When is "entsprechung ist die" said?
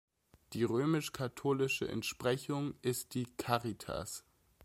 1.87-3.25